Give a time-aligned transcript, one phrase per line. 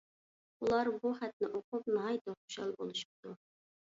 [0.63, 3.37] ئۇلار بۇ خەتنى ئوقۇپ ناھايىتى خۇشال بولۇشۇپتۇ.